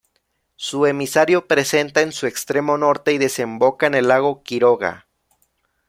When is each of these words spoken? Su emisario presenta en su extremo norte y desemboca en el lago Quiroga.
Su 0.55 0.87
emisario 0.87 1.45
presenta 1.45 2.01
en 2.01 2.11
su 2.11 2.25
extremo 2.25 2.75
norte 2.75 3.13
y 3.13 3.19
desemboca 3.19 3.85
en 3.85 3.93
el 3.93 4.07
lago 4.07 4.41
Quiroga. 4.41 5.05